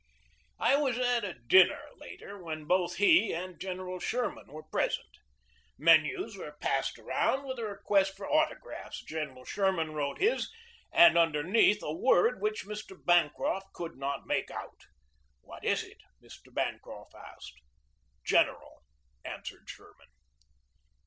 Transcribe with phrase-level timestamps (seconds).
[0.57, 5.19] I was at a dinner later when both he and General Sherman were present.
[5.77, 9.03] Menus were passed around with a request for autographs.
[9.03, 12.97] General Sherman BUILDING THE NEW NAVY 153 wrote his and underneath a word which Mr.
[13.05, 14.87] Ban croft could not make out.
[15.41, 16.51] "What is it?" Mr.
[16.51, 17.61] Bancroft asked.
[18.25, 18.81] "General,"
[19.23, 20.09] answered Sherman.